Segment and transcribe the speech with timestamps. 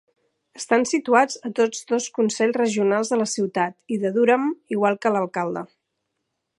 [0.59, 5.17] Estan situats a tots dos consells regionals de la ciutat i de Durham, igual que
[5.17, 5.67] l'alcalde.